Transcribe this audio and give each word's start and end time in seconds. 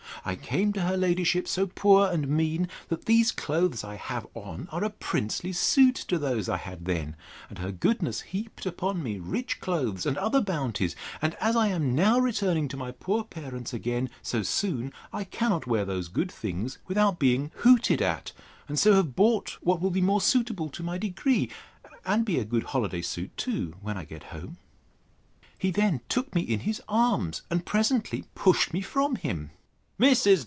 I 0.23 0.35
came 0.35 0.71
to 0.73 0.81
her 0.81 0.97
ladyship 0.97 1.47
so 1.47 1.65
poor 1.65 2.07
and 2.07 2.27
mean, 2.27 2.69
that 2.89 3.05
these 3.05 3.31
clothes 3.31 3.83
I 3.83 3.95
have 3.95 4.27
on, 4.35 4.67
are 4.71 4.83
a 4.83 4.91
princely 4.91 5.51
suit 5.51 5.95
to 6.07 6.19
those 6.19 6.47
I 6.47 6.57
had 6.57 6.85
then: 6.85 7.15
and 7.49 7.57
her 7.57 7.71
goodness 7.71 8.21
heaped 8.21 8.67
upon 8.67 9.01
me 9.01 9.17
rich 9.17 9.59
clothes, 9.59 10.05
and 10.05 10.17
other 10.19 10.39
bounties: 10.39 10.95
and 11.23 11.33
as 11.41 11.55
I 11.55 11.69
am 11.69 11.95
now 11.95 12.19
returning 12.19 12.67
to 12.67 12.77
my 12.77 12.91
poor 12.91 13.23
parents 13.23 13.73
again 13.73 14.11
so 14.21 14.43
soon, 14.43 14.93
I 15.11 15.23
cannot 15.23 15.65
wear 15.65 15.85
those 15.85 16.07
good 16.07 16.31
things 16.31 16.77
without 16.85 17.17
being 17.17 17.49
hooted 17.55 17.99
at; 18.03 18.31
and 18.67 18.77
so 18.77 18.93
have 18.93 19.15
bought 19.15 19.57
what 19.61 19.81
will 19.81 19.89
be 19.91 20.01
more 20.01 20.21
suitable 20.21 20.69
to 20.69 20.83
my 20.83 20.99
degree, 20.99 21.49
and 22.05 22.25
be 22.25 22.37
a 22.37 22.45
good 22.45 22.63
holiday 22.65 23.01
suit 23.01 23.35
too, 23.37 23.73
when 23.81 23.97
I 23.97 24.05
get 24.05 24.25
home. 24.25 24.57
He 25.57 25.71
then 25.71 26.01
took 26.09 26.35
me 26.35 26.41
in 26.41 26.59
his 26.59 26.79
arms, 26.87 27.41
and 27.49 27.65
presently 27.65 28.25
pushed 28.35 28.71
me 28.71 28.81
from 28.81 29.15
him. 29.15 29.49
Mrs. 29.99 30.39